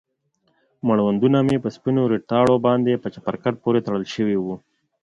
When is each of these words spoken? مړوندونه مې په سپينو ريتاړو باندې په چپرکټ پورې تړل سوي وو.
مړوندونه 0.87 1.39
مې 1.47 1.57
په 1.63 1.69
سپينو 1.75 2.01
ريتاړو 2.13 2.55
باندې 2.67 3.01
په 3.03 3.07
چپرکټ 3.15 3.53
پورې 3.63 3.79
تړل 3.85 4.03
سوي 4.13 4.37
وو. 4.39 4.55